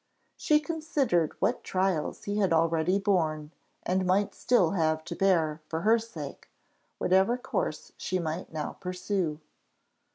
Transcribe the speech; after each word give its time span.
She 0.35 0.59
considered 0.59 1.33
what 1.39 1.63
trials 1.63 2.23
he 2.23 2.39
had 2.39 2.51
already 2.53 2.97
borne, 2.97 3.51
and 3.83 4.03
might 4.03 4.33
still 4.33 4.71
have 4.71 5.03
to 5.03 5.15
bear, 5.15 5.61
for 5.67 5.81
her 5.81 5.99
sake, 5.99 6.49
whatever 6.97 7.37
course 7.37 7.91
she 7.97 8.17
might 8.17 8.51
now 8.51 8.77
pursue. 8.79 9.39